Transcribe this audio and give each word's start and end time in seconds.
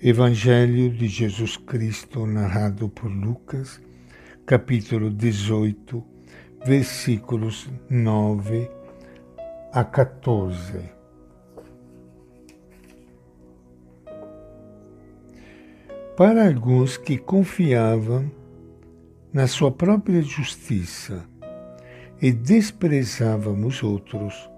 Evangelho 0.00 0.90
de 0.90 1.08
Jesus 1.08 1.56
Cristo 1.56 2.24
narrado 2.24 2.88
por 2.88 3.10
Lucas, 3.10 3.80
capítulo 4.46 5.10
18, 5.10 6.04
versículos 6.64 7.68
9 7.90 8.70
a 9.72 9.82
14. 9.82 10.88
Para 16.16 16.46
alguns 16.46 16.96
que 16.96 17.18
confiavam 17.18 18.30
na 19.32 19.48
sua 19.48 19.72
própria 19.72 20.22
justiça 20.22 21.24
e 22.22 22.30
desprezavam 22.30 23.66
os 23.66 23.82
outros, 23.82 24.48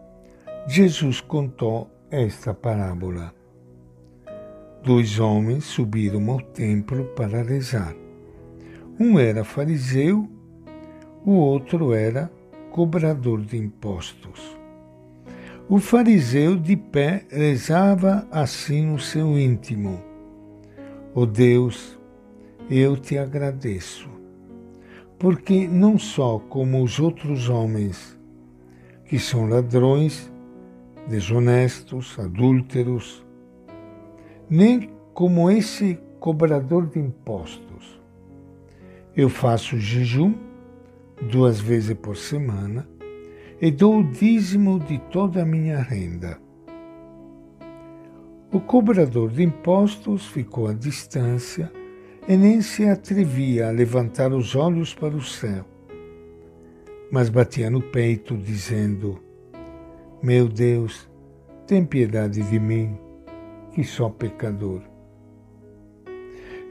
Jesus 0.68 1.22
contou 1.22 1.90
esta 2.10 2.52
parábola 2.52 3.39
dois 4.82 5.18
homens 5.18 5.64
subiram 5.64 6.30
ao 6.30 6.40
templo 6.40 7.04
para 7.16 7.42
rezar. 7.42 7.94
Um 8.98 9.18
era 9.18 9.44
fariseu, 9.44 10.28
o 11.24 11.32
outro 11.32 11.92
era 11.92 12.30
cobrador 12.70 13.42
de 13.42 13.56
impostos. 13.56 14.58
O 15.68 15.78
fariseu 15.78 16.56
de 16.56 16.76
pé 16.76 17.24
rezava 17.30 18.26
assim 18.30 18.86
no 18.86 18.98
seu 18.98 19.38
íntimo: 19.38 20.02
Ó 21.14 21.22
oh 21.22 21.26
Deus, 21.26 21.98
eu 22.68 22.96
te 22.96 23.18
agradeço, 23.18 24.08
porque 25.18 25.68
não 25.68 25.98
só 25.98 26.38
como 26.38 26.82
os 26.82 26.98
outros 26.98 27.48
homens, 27.48 28.18
que 29.04 29.18
são 29.18 29.48
ladrões, 29.48 30.30
desonestos, 31.08 32.18
adúlteros, 32.18 33.24
nem 34.50 34.90
como 35.14 35.48
esse 35.48 35.96
cobrador 36.18 36.86
de 36.86 36.98
impostos. 36.98 38.02
Eu 39.16 39.28
faço 39.28 39.78
jejum 39.78 40.34
duas 41.30 41.60
vezes 41.60 41.96
por 41.96 42.16
semana 42.16 42.88
e 43.60 43.70
dou 43.70 44.00
o 44.00 44.04
dízimo 44.04 44.80
de 44.80 44.98
toda 44.98 45.42
a 45.42 45.46
minha 45.46 45.78
renda. 45.78 46.36
O 48.52 48.58
cobrador 48.58 49.30
de 49.30 49.44
impostos 49.44 50.26
ficou 50.26 50.66
à 50.66 50.72
distância 50.72 51.70
e 52.26 52.36
nem 52.36 52.60
se 52.60 52.84
atrevia 52.84 53.68
a 53.68 53.70
levantar 53.70 54.32
os 54.32 54.56
olhos 54.56 54.92
para 54.92 55.14
o 55.14 55.22
céu, 55.22 55.64
mas 57.12 57.28
batia 57.28 57.70
no 57.70 57.80
peito, 57.80 58.36
dizendo: 58.36 59.20
Meu 60.20 60.48
Deus, 60.48 61.08
tem 61.66 61.84
piedade 61.84 62.42
de 62.42 62.58
mim 62.58 62.98
que 63.72 63.84
sou 63.84 64.10
pecador. 64.10 64.82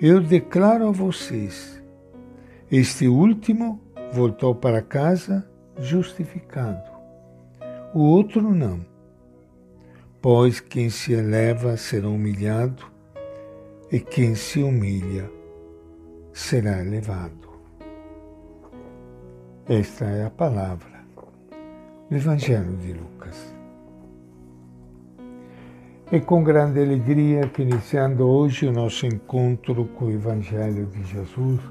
Eu 0.02 0.22
declaro 0.22 0.88
a 0.88 0.92
vocês: 0.92 1.82
este 2.72 3.08
último 3.08 3.82
voltou 4.14 4.56
para 4.56 4.82
casa 4.82 5.50
justificado, 5.78 6.90
o 7.94 8.00
outro 8.00 8.54
não. 8.54 8.86
Pois 10.22 10.60
quem 10.60 10.90
se 10.90 11.14
eleva 11.14 11.78
será 11.78 12.10
humilhado, 12.10 12.86
e 13.92 14.00
quem 14.00 14.36
se 14.36 14.62
humilha 14.62 15.32
será 16.34 16.82
elevado. 16.82 17.50
Esta 19.68 20.06
é 20.06 20.26
a 20.26 20.30
palavra 20.30 21.00
do 22.10 22.16
Evangelho 22.16 22.76
de 22.78 22.94
Lucas. 22.94 23.59
É 26.12 26.20
com 26.20 26.44
grande 26.44 26.82
alegria 26.82 27.48
que 27.48 27.62
iniciando 27.62 28.28
hoje 28.28 28.66
o 28.66 28.72
nosso 28.72 29.06
encontro 29.06 29.86
com 29.90 30.06
o 30.06 30.12
Evangelho 30.12 30.88
de 30.88 31.04
Jesus, 31.04 31.62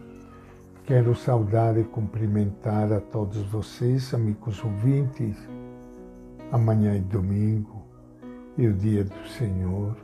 quero 0.87 1.13
saudar 1.17 1.77
e 1.77 1.83
cumprimentar 1.83 2.93
a 2.93 3.01
todos 3.01 3.43
vocês, 3.51 4.15
amigos 4.15 4.63
ouvintes. 4.63 5.37
Amanhã 6.53 6.95
é 6.95 7.01
domingo 7.01 7.83
e 8.57 8.69
o 8.69 8.73
dia 8.73 9.03
do 9.03 9.29
Senhor, 9.29 9.97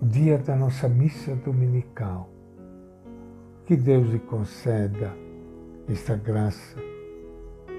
o 0.00 0.06
dia 0.06 0.38
da 0.38 0.56
nossa 0.56 0.88
missa 0.88 1.34
dominical. 1.34 2.30
Que 3.66 3.76
Deus 3.76 4.08
lhe 4.08 4.18
conceda 4.18 5.12
esta 5.90 6.16
graça 6.16 6.78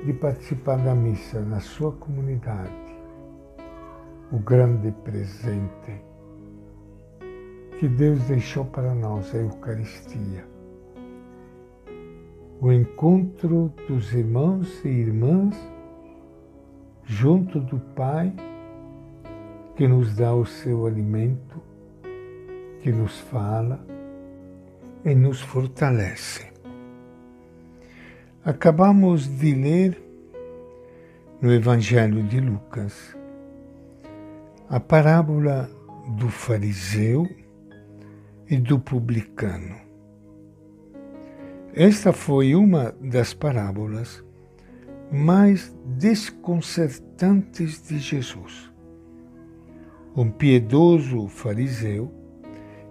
de 0.05 0.13
participar 0.13 0.77
da 0.77 0.93
missa 0.93 1.41
na 1.41 1.59
sua 1.59 1.91
comunidade 1.93 2.83
o 4.33 4.39
grande 4.39 4.91
presente 5.03 6.01
que 7.77 7.87
Deus 7.87 8.19
deixou 8.23 8.65
para 8.65 8.95
nós, 8.95 9.33
a 9.35 9.37
Eucaristia. 9.37 10.43
O 12.59 12.71
encontro 12.71 13.71
dos 13.87 14.11
irmãos 14.11 14.83
e 14.83 14.87
irmãs 14.87 15.55
junto 17.03 17.59
do 17.59 17.79
Pai, 17.79 18.33
que 19.75 19.87
nos 19.87 20.15
dá 20.15 20.33
o 20.33 20.47
seu 20.47 20.87
alimento, 20.87 21.61
que 22.81 22.91
nos 22.91 23.19
fala 23.19 23.85
e 25.05 25.13
nos 25.13 25.41
fortalece. 25.41 26.51
Acabamos 28.43 29.27
de 29.27 29.53
ler 29.53 30.03
no 31.39 31.53
Evangelho 31.53 32.23
de 32.23 32.39
Lucas 32.39 33.15
a 34.69 34.79
parábola 34.79 35.69
do 36.17 36.29
fariseu 36.29 37.27
e 38.49 38.57
do 38.57 38.79
publicano. 38.79 39.75
Esta 41.73 42.13
foi 42.13 42.55
uma 42.55 42.93
das 43.01 43.33
parábolas 43.33 44.23
mais 45.11 45.75
desconcertantes 45.97 47.81
de 47.87 47.99
Jesus. 47.99 48.71
Um 50.15 50.29
piedoso 50.29 51.27
fariseu 51.27 52.11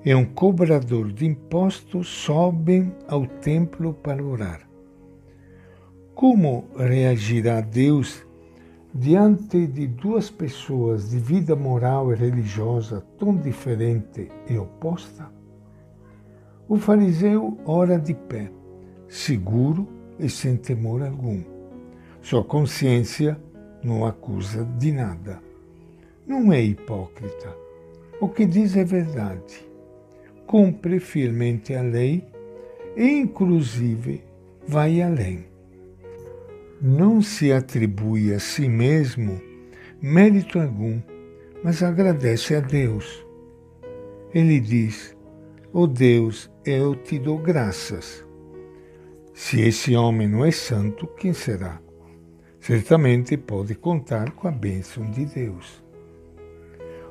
e 0.05 0.15
um 0.15 0.25
cobrador 0.25 1.13
de 1.13 1.27
impostos 1.27 2.09
sobem 2.09 2.93
ao 3.07 3.27
templo 3.27 3.95
para 3.95 4.23
orar. 4.23 4.69
Como 6.15 6.69
reagirá 6.77 7.61
Deus 7.61 8.27
diante 8.95 9.67
de 9.67 9.87
duas 9.87 10.29
pessoas 10.29 11.11
de 11.11 11.19
vida 11.19 11.57
moral 11.57 12.13
e 12.13 12.17
religiosa 12.17 13.03
tão 13.19 13.35
diferente 13.35 14.31
e 14.49 14.59
oposta? 14.59 15.31
O 16.69 16.77
fariseu 16.77 17.59
ora 17.65 17.99
de 17.99 18.13
pé, 18.13 18.51
seguro 19.09 19.89
e 20.19 20.29
sem 20.29 20.57
temor 20.57 21.03
algum. 21.03 21.43
Sua 22.21 22.45
consciência 22.45 23.41
não 23.83 24.05
acusa 24.05 24.65
de 24.79 24.93
nada. 24.93 25.41
Não 26.27 26.53
é 26.53 26.63
hipócrita. 26.63 27.57
O 28.21 28.29
que 28.29 28.47
diz 28.47 28.77
é 28.77 28.85
verdade. 28.85 29.67
Cumpre 30.47 31.01
fielmente 31.01 31.75
a 31.75 31.83
lei 31.83 32.29
e, 32.97 33.21
inclusive, 33.21 34.23
vai 34.67 35.01
além 35.03 35.52
não 36.85 37.23
se 37.23 37.53
atribui 37.53 38.35
a 38.35 38.41
si 38.41 38.69
mesmo 38.69 39.41
mérito 40.01 40.59
algum, 40.59 41.01
mas 41.63 41.81
agradece 41.81 42.57
a 42.57 42.61
Deus. 42.61 43.25
Ele 44.35 44.59
diz: 44.59 45.17
Ó 45.73 45.83
oh 45.83 45.87
Deus, 45.87 46.51
eu 46.65 46.97
te 46.97 47.21
dou 47.21 47.39
graças. 47.39 48.27
Se 49.33 49.61
esse 49.61 49.95
homem 49.95 50.27
não 50.27 50.45
é 50.45 50.51
santo, 50.51 51.07
quem 51.07 51.33
será? 51.33 51.81
Certamente 52.59 53.37
pode 53.37 53.77
contar 53.77 54.33
com 54.33 54.49
a 54.49 54.51
bênção 54.51 55.09
de 55.09 55.25
Deus. 55.25 55.81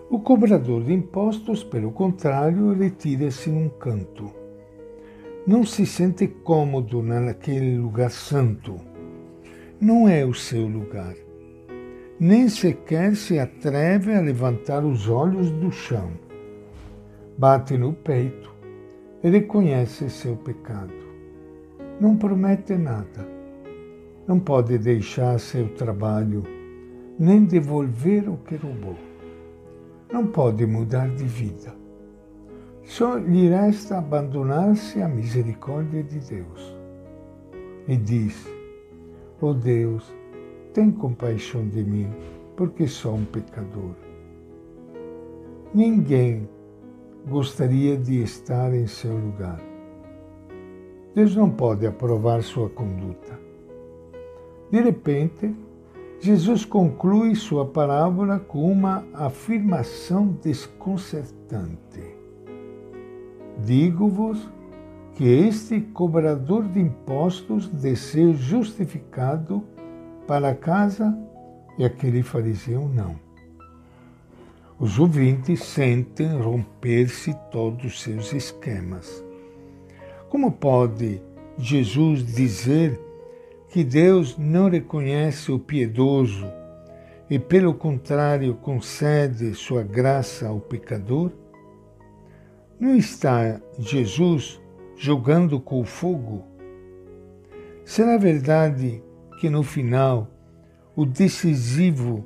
O 0.10 0.20
cobrador 0.20 0.84
de 0.84 0.92
impostos, 0.92 1.64
pelo 1.64 1.94
contrário, 1.94 2.74
retira-se 2.74 3.50
num 3.50 3.69
canto. 3.69 4.30
Não 5.48 5.66
se 5.66 5.86
sente 5.86 6.28
cômodo 6.28 7.01
naquele 7.01 7.78
lugar 7.78 8.12
santo 8.12 8.91
não 9.81 10.07
é 10.07 10.24
o 10.24 10.31
seu 10.31 10.68
lugar. 10.68 11.16
Nem 12.19 12.48
sequer 12.48 13.16
se 13.16 13.39
atreve 13.39 14.13
a 14.13 14.22
levantar 14.22 14.86
os 14.86 15.10
olhos 15.10 15.50
do 15.50 15.72
chão. 15.72 16.12
Bate 17.36 17.75
no 17.80 17.92
peito 17.92 18.54
e 19.24 19.30
reconhece 19.30 20.07
seu 20.07 20.36
pecado. 20.36 20.94
Não 22.00 22.16
promete 22.16 22.75
nada. 22.75 23.28
Não 24.28 24.39
pode 24.39 24.78
deixar 24.78 25.39
seu 25.39 25.68
trabalho, 25.69 26.44
nem 27.18 27.44
devolver 27.44 28.30
o 28.30 28.38
que 28.38 28.56
roubou. 28.56 28.98
Não 30.13 30.28
pode 30.28 30.63
mudar 30.68 31.10
de 31.10 31.24
vida. 31.24 31.74
Só 32.83 33.18
lhe 33.18 33.50
resta 33.50 33.98
abandonar-se 33.98 35.01
à 35.01 35.07
misericórdia 35.07 36.04
de 36.04 36.19
Deus. 36.19 36.78
E 37.88 37.98
diz: 37.98 38.61
Oh 39.44 39.56
Deus, 39.56 40.14
tem 40.72 40.92
compaixão 40.92 41.68
de 41.68 41.84
mim, 41.84 42.08
porque 42.56 42.88
sou 42.88 43.16
um 43.16 43.26
pecador. 43.26 43.96
Ninguém 45.74 46.48
gostaria 47.28 47.98
de 47.98 48.22
estar 48.22 48.72
em 48.72 48.86
seu 48.86 49.18
lugar. 49.18 49.60
Deus 51.16 51.36
não 51.36 51.50
pode 51.50 51.88
aprovar 51.88 52.44
sua 52.44 52.70
conduta. 52.70 53.40
De 54.70 54.80
repente, 54.80 55.56
Jesus 56.20 56.64
conclui 56.64 57.34
sua 57.34 57.66
parábola 57.66 58.38
com 58.38 58.72
uma 58.72 59.04
afirmação 59.12 60.38
desconcertante. 60.44 62.16
Digo-vos 63.58 64.48
que 65.21 65.27
este 65.27 65.79
cobrador 65.79 66.68
de 66.68 66.79
impostos 66.79 67.68
de 67.68 67.95
ser 67.95 68.33
justificado 68.33 69.63
para 70.25 70.56
casa 70.56 71.15
e 71.77 71.85
aquele 71.85 72.23
fariseu 72.23 72.89
não. 72.89 73.19
Os 74.79 74.97
ouvintes 74.97 75.63
sentem 75.63 76.35
romper-se 76.39 77.35
todos 77.51 77.85
os 77.85 78.01
seus 78.01 78.33
esquemas. 78.33 79.23
Como 80.27 80.51
pode 80.51 81.21
Jesus 81.56 82.25
dizer 82.25 83.00
que 83.69 83.83
Deus 83.83 84.35
não 84.39 84.71
reconhece 84.71 85.51
o 85.51 85.59
piedoso 85.59 86.47
e, 87.29 87.38
pelo 87.38 87.75
contrário, 87.75 88.56
concede 88.56 89.53
sua 89.53 89.83
graça 89.83 90.47
ao 90.47 90.59
pecador? 90.59 91.31
Não 92.79 92.95
está 92.95 93.62
Jesus 93.77 94.59
jogando 95.01 95.59
com 95.59 95.81
o 95.81 95.83
fogo? 95.83 96.44
Será 97.83 98.18
verdade 98.18 99.01
que 99.39 99.50
no 99.50 99.63
final 99.63 100.27
o 100.95 101.07
decisivo 101.07 102.24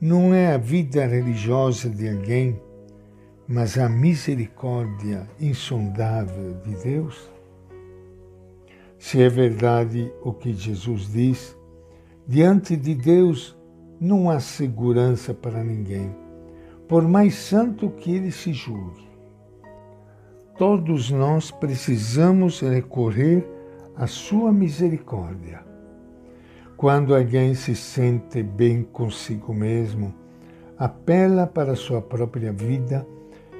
não 0.00 0.32
é 0.32 0.54
a 0.54 0.56
vida 0.56 1.04
religiosa 1.04 1.90
de 1.90 2.08
alguém, 2.08 2.62
mas 3.48 3.76
a 3.76 3.88
misericórdia 3.88 5.28
insondável 5.40 6.54
de 6.64 6.76
Deus? 6.76 7.28
Se 9.00 9.20
é 9.20 9.28
verdade 9.28 10.12
o 10.22 10.32
que 10.32 10.52
Jesus 10.52 11.12
diz, 11.12 11.58
diante 12.24 12.76
de 12.76 12.94
Deus 12.94 13.58
não 14.00 14.30
há 14.30 14.38
segurança 14.38 15.34
para 15.34 15.64
ninguém, 15.64 16.14
por 16.86 17.02
mais 17.02 17.34
santo 17.34 17.90
que 17.90 18.14
ele 18.14 18.30
se 18.30 18.52
julgue. 18.52 19.11
Todos 20.64 21.10
nós 21.10 21.50
precisamos 21.50 22.60
recorrer 22.60 23.44
à 23.96 24.06
sua 24.06 24.52
misericórdia 24.52 25.60
quando 26.76 27.16
alguém 27.16 27.52
se 27.52 27.74
sente 27.74 28.44
bem 28.44 28.84
consigo 28.84 29.52
mesmo, 29.52 30.14
apela 30.78 31.48
para 31.48 31.72
a 31.72 31.74
sua 31.74 32.00
própria 32.00 32.52
vida 32.52 33.04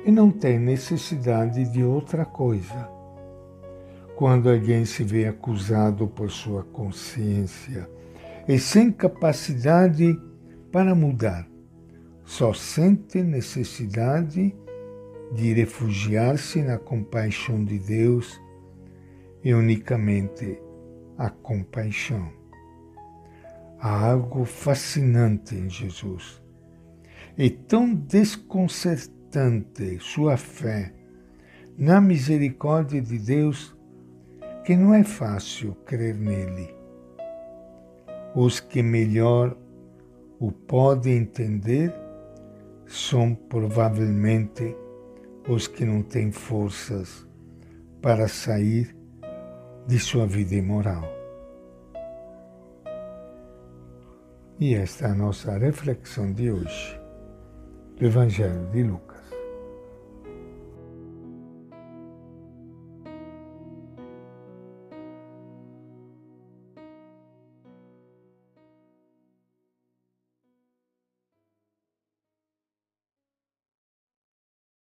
e 0.04 0.12
não 0.12 0.30
tem 0.30 0.60
necessidade 0.60 1.64
de 1.72 1.82
outra 1.82 2.24
coisa. 2.24 2.88
Quando 4.14 4.48
alguém 4.48 4.84
se 4.84 5.02
vê 5.02 5.26
acusado 5.26 6.06
por 6.06 6.30
sua 6.30 6.62
consciência 6.62 7.90
e 8.46 8.60
sem 8.60 8.92
capacidade 8.92 10.16
para 10.70 10.94
mudar, 10.94 11.48
só 12.24 12.54
sente 12.54 13.20
necessidade 13.24 14.54
de 15.32 15.54
refugiar-se 15.54 16.62
na 16.62 16.78
compaixão 16.78 17.64
de 17.64 17.78
Deus 17.78 18.40
e 19.42 19.54
unicamente 19.54 20.58
a 21.16 21.30
compaixão. 21.30 22.30
Há 23.78 24.10
algo 24.10 24.44
fascinante 24.44 25.54
em 25.54 25.68
Jesus. 25.68 26.40
E 27.36 27.48
tão 27.48 27.94
desconcertante 27.94 29.98
sua 30.00 30.36
fé 30.36 30.92
na 31.78 32.00
misericórdia 32.00 33.00
de 33.00 33.18
Deus 33.18 33.76
que 34.64 34.76
não 34.76 34.94
é 34.94 35.02
fácil 35.02 35.74
crer 35.86 36.14
nele. 36.14 36.74
Os 38.34 38.60
que 38.60 38.82
melhor 38.82 39.56
o 40.38 40.52
podem 40.52 41.16
entender 41.16 41.92
são 42.86 43.34
provavelmente 43.34 44.76
os 45.48 45.66
que 45.66 45.84
não 45.84 46.02
têm 46.02 46.30
forças 46.30 47.26
para 48.00 48.28
sair 48.28 48.96
de 49.86 49.98
sua 49.98 50.26
vida 50.26 50.54
imoral. 50.54 51.02
E 54.60 54.74
esta 54.74 55.06
é 55.06 55.10
a 55.10 55.14
nossa 55.14 55.58
reflexão 55.58 56.32
de 56.32 56.50
hoje 56.50 57.00
do 57.96 58.06
Evangelho 58.06 58.70
de 58.70 58.82
Lucas. 58.84 59.11